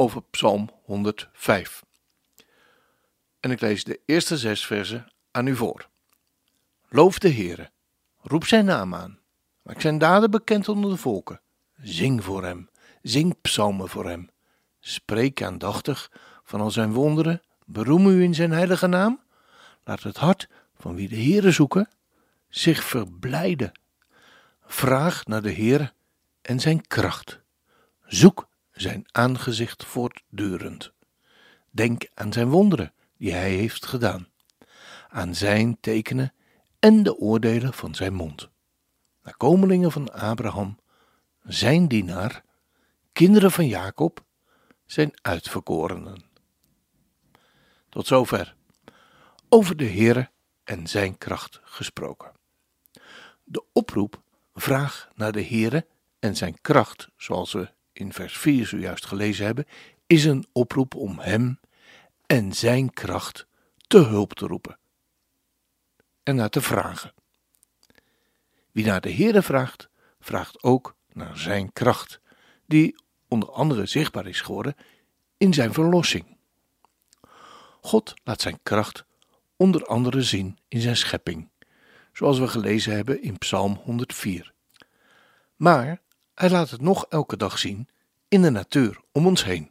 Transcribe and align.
over 0.00 0.22
Psalm 0.30 0.70
105. 0.84 1.84
En 3.40 3.50
ik 3.50 3.60
lees 3.60 3.84
de 3.84 4.00
eerste 4.06 4.38
zes 4.38 4.66
versen 4.66 5.12
aan 5.30 5.46
u 5.46 5.56
voor. 5.56 5.88
Loof 6.88 7.18
de 7.18 7.32
Heere, 7.32 7.70
roep 8.20 8.44
zijn 8.44 8.64
naam 8.64 8.94
aan, 8.94 9.18
maak 9.62 9.80
zijn 9.80 9.98
daden 9.98 10.30
bekend 10.30 10.68
onder 10.68 10.90
de 10.90 10.96
volken. 10.96 11.40
Zing 11.82 12.24
voor 12.24 12.44
hem, 12.44 12.68
zing 13.02 13.40
psalmen 13.40 13.88
voor 13.88 14.08
hem. 14.08 14.30
Spreek 14.78 15.42
aandachtig 15.42 16.10
van 16.44 16.60
al 16.60 16.70
zijn 16.70 16.92
wonderen, 16.92 17.42
beroem 17.64 18.06
u 18.06 18.22
in 18.22 18.34
zijn 18.34 18.50
heilige 18.50 18.86
naam. 18.86 19.20
Laat 19.84 20.02
het 20.02 20.16
hart 20.16 20.48
van 20.74 20.94
wie 20.94 21.08
de 21.08 21.22
Heere 21.22 21.50
zoeken 21.50 21.88
zich 22.48 22.84
verblijden. 22.84 23.72
Vraag 24.64 25.26
naar 25.26 25.42
de 25.42 25.50
Heer 25.50 25.92
en 26.42 26.60
zijn 26.60 26.86
kracht. 26.86 27.40
Zoek 28.06 28.48
zijn 28.80 29.04
aangezicht 29.10 29.84
voortdurend. 29.84 30.92
Denk 31.70 32.08
aan 32.14 32.32
zijn 32.32 32.48
wonderen 32.48 32.92
die 33.16 33.32
hij 33.32 33.50
heeft 33.50 33.86
gedaan, 33.86 34.28
aan 35.08 35.34
zijn 35.34 35.80
tekenen 35.80 36.32
en 36.78 37.02
de 37.02 37.16
oordelen 37.16 37.72
van 37.72 37.94
zijn 37.94 38.14
mond. 38.14 38.48
Nakomelingen 39.22 39.92
van 39.92 40.12
Abraham, 40.12 40.78
zijn 41.42 41.88
dienaar, 41.88 42.42
kinderen 43.12 43.50
van 43.50 43.66
Jacob, 43.66 44.24
zijn 44.86 45.12
uitverkorenen. 45.22 46.24
Tot 47.88 48.06
zover. 48.06 48.56
Over 49.48 49.76
de 49.76 49.88
Heere 49.88 50.30
en 50.64 50.86
zijn 50.86 51.18
kracht 51.18 51.60
gesproken. 51.62 52.32
De 53.44 53.64
oproep 53.72 54.22
vraag 54.54 55.08
naar 55.14 55.32
de 55.32 55.44
Heere 55.44 55.86
en 56.18 56.36
zijn 56.36 56.60
kracht, 56.60 57.08
zoals 57.16 57.52
we 57.52 57.72
in 58.00 58.12
vers 58.12 58.38
4 58.38 58.66
zojuist 58.66 59.06
gelezen 59.06 59.44
hebben, 59.44 59.66
is 60.06 60.24
een 60.24 60.46
oproep 60.52 60.94
om 60.94 61.18
Hem 61.18 61.60
en 62.26 62.52
Zijn 62.52 62.92
kracht 62.92 63.46
te 63.86 63.98
hulp 63.98 64.34
te 64.34 64.46
roepen 64.46 64.78
en 66.22 66.36
naar 66.36 66.48
te 66.48 66.60
vragen. 66.60 67.14
Wie 68.72 68.84
naar 68.84 69.00
de 69.00 69.12
Heere 69.12 69.42
vraagt, 69.42 69.88
vraagt 70.20 70.62
ook 70.62 70.96
naar 71.12 71.38
Zijn 71.38 71.72
kracht, 71.72 72.20
die 72.66 72.96
onder 73.28 73.50
andere 73.50 73.86
zichtbaar 73.86 74.26
is 74.26 74.40
geworden 74.40 74.74
in 75.36 75.54
Zijn 75.54 75.72
verlossing. 75.72 76.36
God 77.80 78.14
laat 78.24 78.40
Zijn 78.40 78.58
kracht 78.62 79.04
onder 79.56 79.84
andere 79.86 80.22
zien 80.22 80.58
in 80.68 80.80
Zijn 80.80 80.96
schepping, 80.96 81.50
zoals 82.12 82.38
we 82.38 82.48
gelezen 82.48 82.94
hebben 82.94 83.22
in 83.22 83.38
Psalm 83.38 83.74
104. 83.84 84.52
Maar 85.56 86.00
hij 86.40 86.50
laat 86.50 86.70
het 86.70 86.80
nog 86.80 87.06
elke 87.08 87.36
dag 87.36 87.58
zien 87.58 87.88
in 88.28 88.42
de 88.42 88.50
natuur 88.50 89.00
om 89.12 89.26
ons 89.26 89.44
heen. 89.44 89.70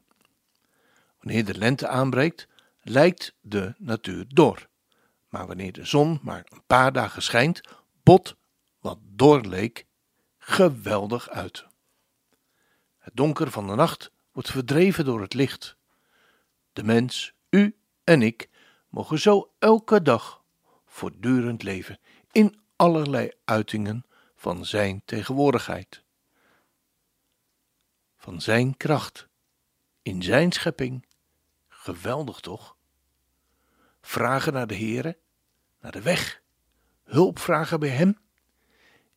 Wanneer 1.19 1.45
de 1.45 1.57
lente 1.57 1.87
aanbreekt, 1.87 2.47
lijkt 2.81 3.33
de 3.41 3.73
natuur 3.77 4.25
dor. 4.27 4.67
Maar 5.29 5.47
wanneer 5.47 5.71
de 5.71 5.85
zon 5.85 6.19
maar 6.21 6.45
een 6.49 6.63
paar 6.67 6.91
dagen 6.91 7.21
schijnt, 7.21 7.61
bot 8.03 8.35
wat 8.79 8.97
dor 9.01 9.41
leek 9.45 9.85
geweldig 10.37 11.29
uit. 11.29 11.65
Het 12.97 13.15
donker 13.15 13.51
van 13.51 13.67
de 13.67 13.75
nacht 13.75 14.11
wordt 14.31 14.51
verdreven 14.51 15.05
door 15.05 15.21
het 15.21 15.33
licht. 15.33 15.75
De 16.73 16.83
mens, 16.83 17.33
u 17.49 17.75
en 18.03 18.21
ik, 18.21 18.49
mogen 18.89 19.19
zo 19.19 19.51
elke 19.59 20.01
dag 20.01 20.43
voortdurend 20.85 21.63
leven 21.63 21.99
in 22.31 22.59
allerlei 22.75 23.31
uitingen 23.45 24.05
van 24.35 24.65
Zijn 24.65 25.01
tegenwoordigheid 25.05 26.07
van 28.29 28.41
Zijn 28.41 28.77
kracht, 28.77 29.27
in 30.01 30.23
Zijn 30.23 30.51
schepping. 30.51 31.05
Geweldig 31.67 32.39
toch? 32.39 32.75
Vragen 34.01 34.53
naar 34.53 34.67
de 34.67 34.75
Heere, 34.75 35.17
naar 35.81 35.91
de 35.91 36.01
weg, 36.01 36.41
hulp 37.03 37.39
vragen 37.39 37.79
bij 37.79 37.89
Hem, 37.89 38.17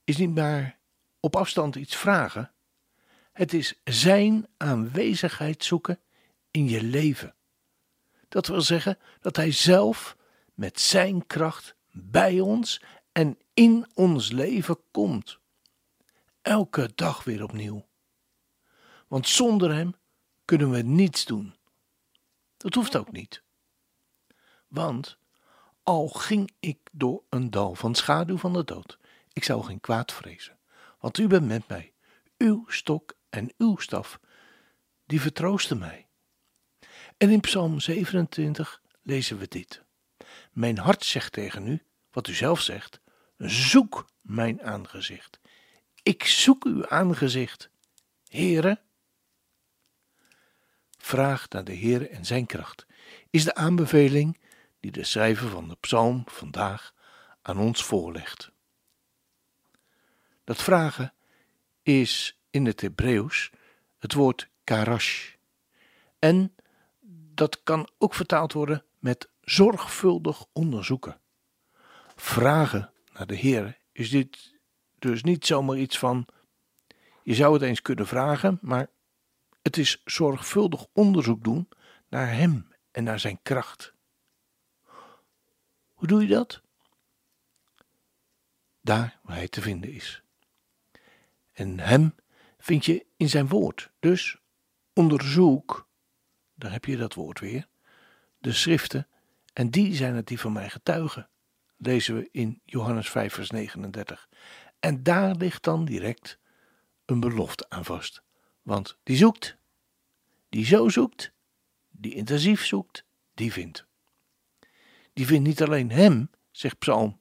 is 0.04 0.16
niet 0.16 0.34
maar 0.34 0.78
op 1.20 1.36
afstand 1.36 1.76
iets 1.76 1.96
vragen. 1.96 2.52
Het 3.32 3.52
is 3.52 3.80
Zijn 3.84 4.46
aanwezigheid 4.56 5.64
zoeken 5.64 6.00
in 6.50 6.68
je 6.68 6.82
leven. 6.82 7.34
Dat 8.28 8.46
wil 8.46 8.60
zeggen 8.60 8.98
dat 9.20 9.36
Hij 9.36 9.52
zelf 9.52 10.16
met 10.54 10.80
Zijn 10.80 11.26
kracht 11.26 11.74
bij 11.90 12.40
ons 12.40 12.82
en 13.12 13.38
in 13.54 13.86
ons 13.94 14.30
leven 14.30 14.78
komt. 14.90 15.38
Elke 16.42 16.92
dag 16.94 17.24
weer 17.24 17.42
opnieuw 17.42 17.90
want 19.12 19.28
zonder 19.28 19.74
Hem 19.74 19.94
kunnen 20.44 20.70
we 20.70 20.82
niets 20.82 21.24
doen. 21.24 21.54
Dat 22.56 22.74
hoeft 22.74 22.96
ook 22.96 23.12
niet. 23.12 23.42
Want 24.68 25.18
al 25.82 26.08
ging 26.08 26.52
ik 26.60 26.78
door 26.92 27.22
een 27.28 27.50
dal 27.50 27.74
van 27.74 27.94
schaduw 27.94 28.36
van 28.36 28.52
de 28.52 28.64
dood, 28.64 28.98
ik 29.32 29.44
zou 29.44 29.64
geen 29.64 29.80
kwaad 29.80 30.12
vrezen, 30.12 30.58
want 30.98 31.18
U 31.18 31.26
bent 31.26 31.46
met 31.46 31.68
mij. 31.68 31.92
Uw 32.38 32.64
stok 32.66 33.14
en 33.30 33.52
uw 33.58 33.76
staf, 33.76 34.20
die 35.06 35.20
vertroosten 35.20 35.78
mij. 35.78 36.08
En 37.16 37.30
in 37.30 37.40
Psalm 37.40 37.80
27 37.80 38.82
lezen 39.02 39.38
we 39.38 39.48
dit. 39.48 39.82
Mijn 40.52 40.78
hart 40.78 41.04
zegt 41.04 41.32
tegen 41.32 41.66
u, 41.66 41.82
wat 42.10 42.28
u 42.28 42.34
zelf 42.34 42.60
zegt, 42.60 43.00
zoek 43.36 44.06
mijn 44.20 44.62
aangezicht. 44.62 45.40
Ik 46.02 46.24
zoek 46.24 46.64
uw 46.64 46.88
aangezicht. 46.88 47.70
Heren, 48.28 48.80
Vraag 51.04 51.48
naar 51.48 51.64
de 51.64 51.72
Heer 51.72 52.10
en 52.10 52.24
zijn 52.24 52.46
kracht, 52.46 52.86
is 53.30 53.44
de 53.44 53.54
aanbeveling 53.54 54.38
die 54.80 54.90
de 54.90 55.04
schrijver 55.04 55.48
van 55.48 55.68
de 55.68 55.76
psalm 55.80 56.22
vandaag 56.26 56.94
aan 57.42 57.58
ons 57.58 57.84
voorlegt. 57.84 58.50
Dat 60.44 60.62
vragen 60.62 61.14
is 61.82 62.38
in 62.50 62.66
het 62.66 62.80
Hebreeuws 62.80 63.50
het 63.98 64.12
woord 64.12 64.48
karash. 64.64 65.34
En 66.18 66.54
dat 67.34 67.62
kan 67.62 67.88
ook 67.98 68.14
vertaald 68.14 68.52
worden 68.52 68.84
met 68.98 69.28
zorgvuldig 69.40 70.44
onderzoeken. 70.52 71.20
Vragen 72.16 72.92
naar 73.12 73.26
de 73.26 73.36
Heer 73.36 73.78
is 73.92 74.10
dit 74.10 74.54
dus 74.98 75.22
niet 75.22 75.46
zomaar 75.46 75.76
iets 75.76 75.98
van 75.98 76.26
je 77.22 77.34
zou 77.34 77.52
het 77.52 77.62
eens 77.62 77.82
kunnen 77.82 78.06
vragen, 78.06 78.58
maar 78.60 78.90
het 79.62 79.76
is 79.76 80.02
zorgvuldig 80.04 80.86
onderzoek 80.92 81.44
doen 81.44 81.68
naar 82.08 82.32
Hem 82.32 82.68
en 82.90 83.04
naar 83.04 83.20
Zijn 83.20 83.38
kracht. 83.42 83.94
Hoe 85.92 86.08
doe 86.08 86.22
je 86.22 86.28
dat? 86.28 86.62
Daar 88.80 89.18
waar 89.22 89.36
Hij 89.36 89.48
te 89.48 89.60
vinden 89.60 89.92
is. 89.92 90.22
En 91.52 91.78
Hem 91.78 92.14
vind 92.58 92.84
je 92.84 93.06
in 93.16 93.28
Zijn 93.28 93.48
woord. 93.48 93.90
Dus 93.98 94.36
onderzoek, 94.92 95.88
daar 96.54 96.72
heb 96.72 96.84
je 96.84 96.96
dat 96.96 97.14
woord 97.14 97.40
weer, 97.40 97.68
de 98.38 98.52
schriften, 98.52 99.08
en 99.52 99.70
die 99.70 99.94
zijn 99.94 100.14
het 100.14 100.26
die 100.26 100.40
van 100.40 100.52
mij 100.52 100.70
getuigen. 100.70 101.28
Lezen 101.76 102.14
we 102.14 102.28
in 102.30 102.60
Johannes 102.64 103.10
5, 103.10 103.34
vers 103.34 103.50
39. 103.50 104.28
En 104.80 105.02
daar 105.02 105.34
ligt 105.34 105.62
dan 105.62 105.84
direct 105.84 106.38
een 107.04 107.20
belofte 107.20 107.66
aan 107.68 107.84
vast. 107.84 108.22
Want 108.62 108.98
die 109.02 109.16
zoekt, 109.16 109.56
die 110.48 110.64
zo 110.64 110.88
zoekt, 110.88 111.32
die 111.90 112.14
intensief 112.14 112.64
zoekt, 112.64 113.04
die 113.34 113.52
vindt. 113.52 113.86
Die 115.12 115.26
vindt 115.26 115.46
niet 115.46 115.62
alleen 115.62 115.90
Hem, 115.90 116.30
zegt 116.50 116.78
Psalm 116.78 117.16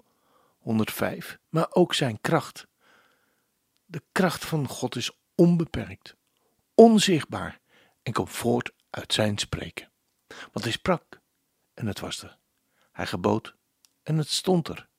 105, 0.58 1.40
maar 1.50 1.68
ook 1.70 1.94
Zijn 1.94 2.22
kracht. 2.22 2.68
De 3.86 4.04
kracht 4.12 4.46
van 4.46 4.68
God 4.68 4.96
is 4.96 5.12
onbeperkt, 5.36 6.16
onzichtbaar 6.74 7.60
en 8.04 8.14
komt 8.14 8.30
voort 8.30 8.72
uit 8.90 9.14
Zijn 9.14 9.38
spreken. 9.38 9.92
Want 10.28 10.64
Hij 10.66 10.72
sprak 10.72 11.20
en 11.74 11.86
het 11.86 12.00
was 12.00 12.24
er. 12.24 12.38
Hij 12.92 13.08
gebood 13.08 13.56
en 14.04 14.18
het 14.18 14.30
stond 14.30 14.68
er. 14.68 14.90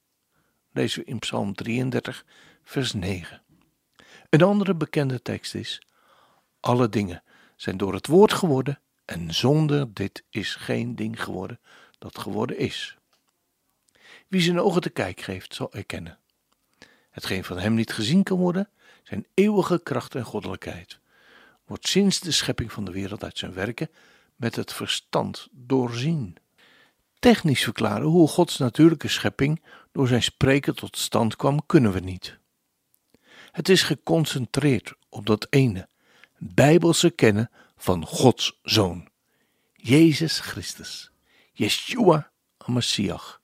Lezen 0.71 1.01
we 1.01 1.07
in 1.07 1.19
Psalm 1.19 1.55
33, 1.55 2.25
vers 2.63 2.93
9. 2.93 3.43
Een 4.31 4.43
andere 4.43 4.75
bekende 4.75 5.23
tekst 5.23 5.55
is: 5.55 5.83
Alle 6.63 6.89
dingen 6.89 7.23
zijn 7.57 7.77
door 7.77 7.95
het 7.95 8.07
woord 8.07 8.33
geworden 8.33 8.81
En 9.05 9.35
zonder 9.35 9.95
dit 9.95 10.25
is 10.31 10.55
geen 10.55 10.97
ding 10.97 11.23
geworden 11.23 11.61
dat 11.99 12.19
geworden 12.19 12.59
is. 12.59 12.97
Wie 14.29 14.41
zijn 14.41 14.61
ogen 14.61 14.81
te 14.81 14.91
kijk 14.91 15.21
geeft, 15.21 15.55
zal 15.55 15.73
erkennen. 15.73 16.19
Hetgeen 17.11 17.45
van 17.45 17.59
hem 17.59 17.75
niet 17.75 17.93
gezien 17.93 18.23
kan 18.23 18.39
worden, 18.39 18.69
zijn 19.03 19.27
eeuwige 19.35 19.81
kracht 19.83 20.15
en 20.15 20.25
goddelijkheid, 20.25 20.99
wordt 21.65 21.89
sinds 21.89 22.21
de 22.21 22.31
schepping 22.31 22.73
van 22.73 22.85
de 22.85 22.93
wereld 22.93 23.25
uit 23.25 23.39
zijn 23.39 23.53
werken 23.53 23.91
met 24.37 24.57
het 24.57 24.73
verstand 24.73 25.49
doorzien. 25.51 26.37
Technisch 27.19 27.63
verklaren 27.63 28.07
hoe 28.07 28.29
Gods 28.29 28.59
natuurlijke 28.59 29.09
schepping 29.09 29.63
door 29.93 30.09
zijn 30.09 30.23
spreken 30.23 30.75
tot 30.75 30.97
stand 30.97 31.37
kwam, 31.37 31.67
kunnen 31.67 31.93
we 31.93 32.01
niet. 32.01 32.39
Het 33.53 33.69
is 33.69 33.83
geconcentreerd 33.83 34.95
op 35.09 35.27
dat 35.27 35.47
ene, 35.51 35.89
bijbelse 36.45 37.11
kennen 37.11 37.51
van 37.77 38.07
Gods 38.07 38.59
Zoon, 38.63 39.09
Jezus 39.73 40.41
Christus, 40.41 41.13
Yeshua 41.53 42.31
Messiach, 42.67 43.41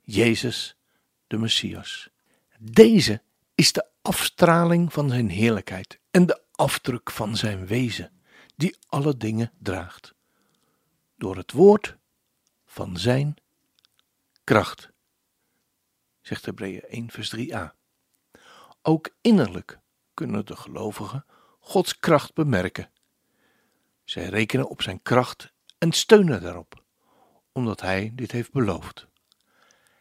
Jezus 0.00 0.76
de 1.26 1.38
Messias. 1.38 2.08
Deze 2.58 3.22
is 3.54 3.72
de 3.72 3.86
afstraling 4.02 4.92
van 4.92 5.08
zijn 5.08 5.28
heerlijkheid 5.28 5.98
en 6.10 6.26
de 6.26 6.42
afdruk 6.52 7.10
van 7.10 7.36
zijn 7.36 7.66
wezen, 7.66 8.12
die 8.56 8.76
alle 8.86 9.16
dingen 9.16 9.52
draagt. 9.58 10.14
Door 11.16 11.36
het 11.36 11.52
woord 11.52 11.96
van 12.66 12.96
zijn 12.96 13.36
kracht, 14.44 14.90
zegt 16.20 16.44
Hebreeën 16.44 16.82
1 16.82 17.10
vers 17.10 17.36
3a. 17.36 17.74
Ook 18.82 19.10
innerlijk 19.20 19.78
kunnen 20.14 20.46
de 20.46 20.56
gelovigen 20.56 21.24
Gods 21.68 21.98
kracht 21.98 22.34
bemerken. 22.34 22.90
Zij 24.04 24.24
rekenen 24.24 24.68
op 24.68 24.82
zijn 24.82 25.02
kracht 25.02 25.52
en 25.78 25.92
steunen 25.92 26.42
daarop, 26.42 26.82
omdat 27.52 27.80
hij 27.80 28.12
dit 28.14 28.32
heeft 28.32 28.52
beloofd. 28.52 29.06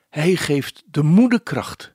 Hij 0.10 0.36
geeft 0.36 0.84
de 0.86 1.04
moede 1.04 1.40
kracht. 1.40 1.94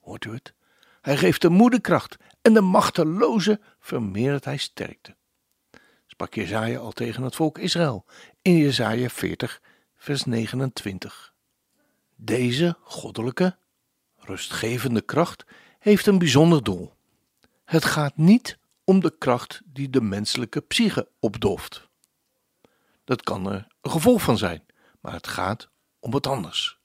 Hoort 0.00 0.24
u 0.24 0.32
het? 0.32 0.54
Hij 1.00 1.16
geeft 1.16 1.40
de 1.40 1.48
moede 1.48 1.80
kracht 1.80 2.16
en 2.42 2.54
de 2.54 2.60
machteloze 2.60 3.60
vermeerdert 3.80 4.44
hij 4.44 4.56
sterkte. 4.56 5.16
Sprak 6.06 6.34
Jezaja 6.34 6.78
al 6.78 6.92
tegen 6.92 7.22
het 7.22 7.34
volk 7.34 7.58
Israël 7.58 8.04
in 8.42 8.56
Jezaja 8.56 9.08
40 9.08 9.62
vers 9.96 10.24
29. 10.24 11.34
Deze 12.16 12.76
goddelijke, 12.80 13.56
rustgevende 14.16 15.00
kracht 15.00 15.44
heeft 15.78 16.06
een 16.06 16.18
bijzonder 16.18 16.62
doel. 16.62 16.92
Het 17.64 17.84
gaat 17.84 18.16
niet 18.16 18.58
om 18.84 19.00
de 19.00 19.18
kracht 19.18 19.60
die 19.64 19.90
de 19.90 20.00
menselijke 20.00 20.60
psyche 20.60 21.08
opdoft. 21.18 21.88
Dat 23.04 23.22
kan 23.22 23.46
er 23.50 23.66
een 23.80 23.90
gevolg 23.90 24.22
van 24.22 24.38
zijn, 24.38 24.66
maar 25.00 25.12
het 25.12 25.26
gaat 25.26 25.68
om 25.98 26.10
wat 26.10 26.26
anders. 26.26 26.78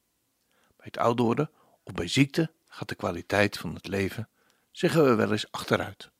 Bij 0.75 0.85
het 0.85 0.97
ouder 0.97 1.25
worden 1.25 1.51
of 1.83 1.93
bij 1.93 2.07
ziekte 2.07 2.51
gaat 2.67 2.89
de 2.89 2.95
kwaliteit 2.95 3.57
van 3.57 3.73
het 3.73 3.87
leven, 3.87 4.29
zeggen 4.71 5.03
we 5.03 5.15
wel 5.15 5.31
eens, 5.31 5.51
achteruit. 5.51 6.11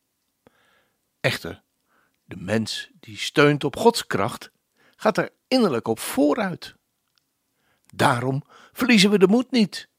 Echter, 1.20 1.64
de 2.24 2.36
mens 2.36 2.90
die 3.00 3.18
steunt 3.18 3.64
op 3.64 3.76
Gods 3.76 4.08
kracht, 4.08 4.52
gaat 4.96 5.18
er 5.18 5.30
innerlijk 5.48 5.88
op 5.88 6.00
vooruit. 6.00 6.76
Daarom 7.86 8.44
verliezen 8.72 9.10
we 9.10 9.20
de 9.20 9.28
moed 9.28 9.52
niet. 9.52 9.90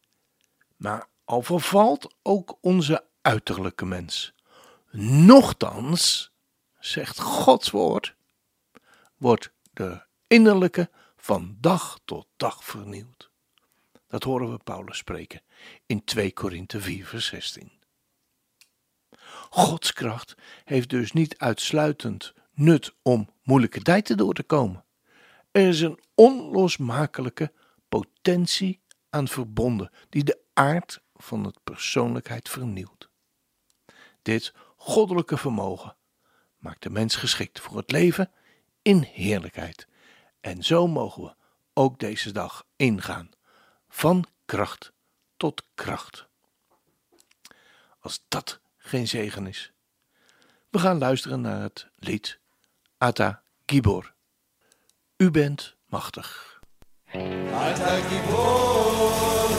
Maar 0.76 1.08
al 1.24 1.42
vervalt 1.42 2.14
ook 2.22 2.58
onze 2.60 3.04
uiterlijke 3.22 3.86
mens. 3.86 4.34
Nochtans, 4.92 6.32
zegt 6.78 7.20
Gods 7.20 7.70
woord, 7.70 8.14
wordt 9.16 9.52
de 9.72 10.02
innerlijke 10.26 10.90
van 11.16 11.56
dag 11.60 11.98
tot 12.04 12.26
dag 12.36 12.64
vernieuwd. 12.64 13.30
Dat 14.06 14.24
horen 14.24 14.50
we 14.50 14.58
Paulus 14.58 14.96
spreken 14.96 15.42
in 15.86 16.04
2 16.04 16.32
Korinthe 16.32 16.80
4 16.80 17.06
vers 17.06 17.26
16. 17.26 17.72
Gods 19.50 19.92
kracht 19.92 20.34
heeft 20.64 20.88
dus 20.88 21.12
niet 21.12 21.38
uitsluitend 21.38 22.32
nut 22.54 22.94
om 23.02 23.30
moeilijke 23.42 23.82
tijden 23.82 24.16
door 24.16 24.34
te 24.34 24.42
komen. 24.42 24.84
Er 25.50 25.68
is 25.68 25.80
een 25.80 26.00
onlosmakelijke 26.14 27.52
potentie 27.88 28.80
aan 29.10 29.28
verbonden 29.28 29.90
die 30.08 30.24
de 30.24 30.38
aard 30.52 31.02
van 31.14 31.44
het 31.44 31.58
persoonlijkheid 31.64 32.48
vernieuwt. 32.48 33.08
Dit 34.22 34.54
goddelijke 34.82 35.36
vermogen 35.36 35.96
maakt 36.58 36.82
de 36.82 36.90
mens 36.90 37.16
geschikt 37.16 37.60
voor 37.60 37.76
het 37.76 37.90
leven 37.90 38.30
in 38.82 39.02
heerlijkheid. 39.02 39.86
En 40.40 40.62
zo 40.62 40.86
mogen 40.86 41.22
we 41.22 41.34
ook 41.72 41.98
deze 41.98 42.32
dag 42.32 42.66
ingaan, 42.76 43.30
van 43.88 44.26
kracht 44.44 44.92
tot 45.36 45.62
kracht. 45.74 46.26
Als 48.00 48.24
dat 48.28 48.60
geen 48.76 49.08
zegen 49.08 49.46
is. 49.46 49.72
We 50.70 50.78
gaan 50.78 50.98
luisteren 50.98 51.40
naar 51.40 51.62
het 51.62 51.88
lied 51.96 52.40
Ata 52.98 53.42
Gibor. 53.66 54.14
U 55.16 55.30
bent 55.30 55.76
machtig. 55.86 56.60
Ata 57.52 58.00
Gibor. 58.00 59.49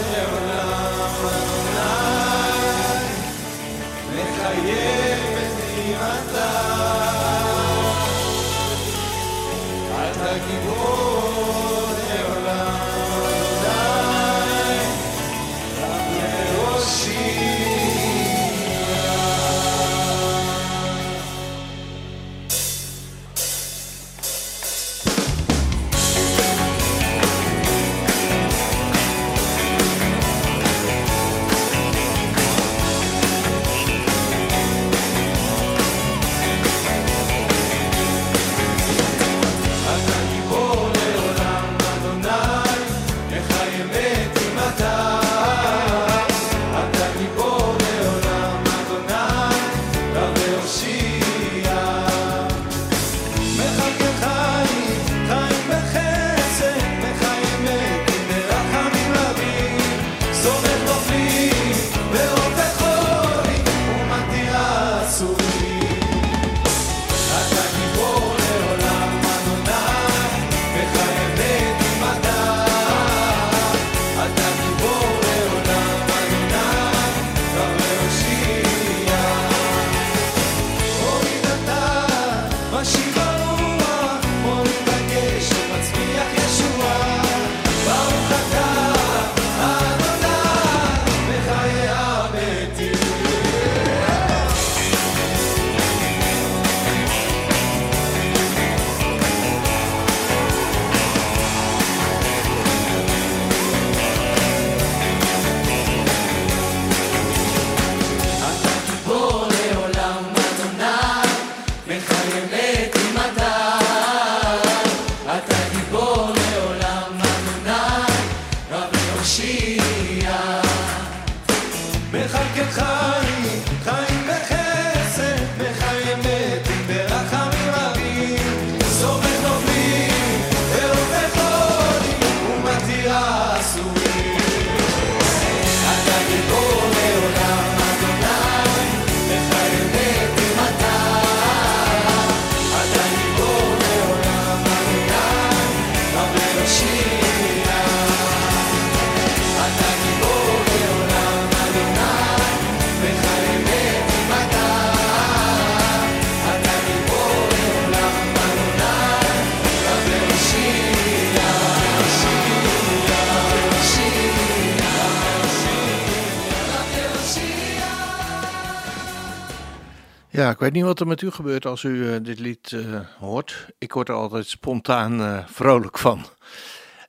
Weet 170.61 170.73
niet 170.73 170.83
wat 170.83 170.99
er 170.99 171.07
met 171.07 171.21
u 171.21 171.31
gebeurt 171.31 171.65
als 171.65 171.83
u 171.83 172.13
eh, 172.13 172.23
dit 172.23 172.39
lied 172.39 172.71
eh, 172.71 172.99
hoort. 173.19 173.67
Ik 173.77 173.93
word 173.93 174.09
er 174.09 174.15
altijd 174.15 174.47
spontaan 174.47 175.21
eh, 175.21 175.47
vrolijk 175.47 175.97
van. 175.97 176.25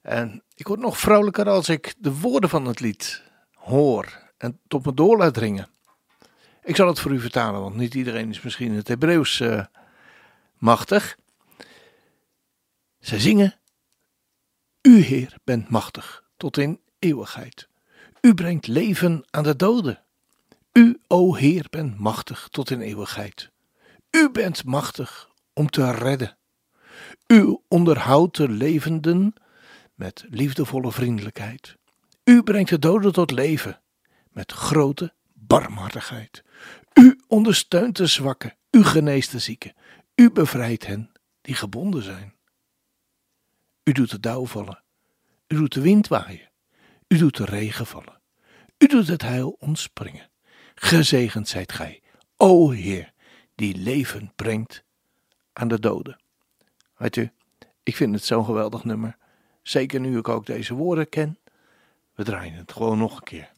En 0.02 0.42
ik 0.54 0.66
word 0.66 0.80
nog 0.80 0.99
vrolijker 0.99 1.49
als 1.49 1.68
ik 1.68 1.94
de 1.99 2.12
woorden 2.12 2.50
van 2.50 2.66
het 2.66 2.80
lied 2.80 3.23
hoor 3.54 4.32
en 4.38 4.61
tot 4.68 4.87
me 4.87 4.94
door 4.94 5.18
laat 5.18 5.35
dringen. 5.35 5.68
Ik 6.62 6.76
zal 6.76 6.87
het 6.87 7.00
voor 7.00 7.11
u 7.11 7.21
vertalen, 7.21 7.61
want 7.61 7.75
niet 7.75 7.94
iedereen 7.94 8.30
is 8.30 8.42
misschien 8.42 8.75
het 8.75 8.88
Hebreeuws 8.88 9.42
machtig. 10.59 11.16
Zij 12.99 13.18
zingen: 13.21 13.54
U, 14.82 15.00
Heer, 15.00 15.37
bent 15.44 15.68
machtig 15.68 16.25
tot 16.37 16.56
in 16.56 16.80
eeuwigheid. 16.99 17.68
U 18.21 18.35
brengt 18.35 18.66
leven 18.66 19.25
aan 19.30 19.42
de 19.42 19.56
doden. 19.56 20.02
U, 20.72 21.00
o 21.06 21.34
Heer, 21.34 21.66
bent 21.70 21.98
machtig 21.98 22.48
tot 22.50 22.70
in 22.70 22.80
eeuwigheid. 22.80 23.50
U 24.10 24.30
bent 24.30 24.64
machtig 24.64 25.30
om 25.52 25.70
te 25.70 25.90
redden. 25.90 26.36
U 27.26 27.58
onderhoudt 27.68 28.36
de 28.36 28.48
levenden 28.48 29.34
met 29.94 30.24
liefdevolle 30.28 30.92
vriendelijkheid. 30.92 31.76
U 32.24 32.42
brengt 32.42 32.70
de 32.70 32.78
doden 32.78 33.12
tot 33.12 33.30
leven 33.30 33.80
met 34.30 34.52
grote 34.52 35.14
barmhartigheid. 35.32 36.42
U 36.94 37.20
ondersteunt 37.28 37.96
de 37.96 38.06
zwakken. 38.06 38.56
U 38.70 38.84
geneest 38.84 39.30
de 39.30 39.38
zieken. 39.38 39.74
U 40.14 40.30
bevrijdt 40.30 40.86
hen 40.86 41.12
die 41.40 41.54
gebonden 41.54 42.02
zijn. 42.02 42.34
U 43.84 43.92
doet 43.92 44.10
de 44.10 44.20
dauw 44.20 44.46
vallen. 44.46 44.82
U 45.46 45.56
doet 45.56 45.72
de 45.72 45.80
wind 45.80 46.08
waaien. 46.08 46.50
U 47.08 47.18
doet 47.18 47.36
de 47.36 47.44
regen 47.44 47.86
vallen. 47.86 48.20
U 48.78 48.86
doet 48.86 49.08
het 49.08 49.22
heil 49.22 49.56
ontspringen. 49.58 50.30
Gezegend 50.84 51.48
zijt 51.48 51.72
gij, 51.72 52.02
o 52.36 52.70
Heer, 52.70 53.12
die 53.54 53.76
leven 53.76 54.32
brengt 54.36 54.84
aan 55.52 55.68
de 55.68 55.80
doden. 55.80 56.20
Weet 56.96 57.16
u, 57.16 57.30
ik 57.82 57.96
vind 57.96 58.14
het 58.14 58.24
zo'n 58.24 58.44
geweldig 58.44 58.84
nummer. 58.84 59.16
Zeker 59.62 60.00
nu 60.00 60.18
ik 60.18 60.28
ook 60.28 60.46
deze 60.46 60.74
woorden 60.74 61.08
ken. 61.08 61.38
We 62.14 62.24
draaien 62.24 62.54
het 62.54 62.72
gewoon 62.72 62.98
nog 62.98 63.16
een 63.16 63.22
keer. 63.22 63.50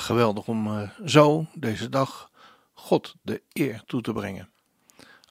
Geweldig 0.00 0.48
om 0.48 0.66
eh, 0.66 0.90
zo 1.04 1.46
deze 1.54 1.88
dag 1.88 2.30
God 2.72 3.14
de 3.22 3.42
eer 3.52 3.82
toe 3.86 4.00
te 4.00 4.12
brengen. 4.12 4.52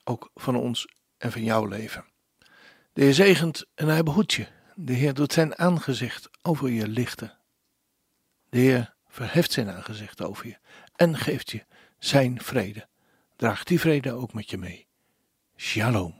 Ook 0.03 0.31
van 0.35 0.55
ons 0.55 0.87
en 1.17 1.31
van 1.31 1.43
jouw 1.43 1.65
leven. 1.65 2.05
De 2.93 3.03
Heer 3.03 3.13
zegent 3.13 3.65
en 3.75 3.87
hij 3.87 4.03
behoedt 4.03 4.33
je. 4.33 4.47
De 4.75 4.93
Heer 4.93 5.13
doet 5.13 5.33
zijn 5.33 5.57
aangezicht 5.57 6.29
over 6.41 6.69
je 6.69 6.87
lichten. 6.87 7.37
De 8.49 8.57
Heer 8.57 8.95
verheft 9.07 9.51
zijn 9.51 9.69
aangezicht 9.69 10.21
over 10.21 10.47
je 10.47 10.57
en 10.95 11.17
geeft 11.17 11.51
je 11.51 11.65
zijn 11.99 12.41
vrede. 12.41 12.87
Draag 13.35 13.63
die 13.63 13.79
vrede 13.79 14.11
ook 14.11 14.33
met 14.33 14.49
je 14.49 14.57
mee. 14.57 14.87
Shalom. 15.55 16.19